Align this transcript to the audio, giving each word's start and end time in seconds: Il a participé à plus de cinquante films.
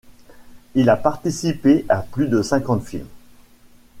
Il 0.73 0.89
a 0.89 0.97
participé 0.97 1.85
à 1.87 2.01
plus 2.01 2.27
de 2.27 2.41
cinquante 2.41 2.83
films. 2.83 3.05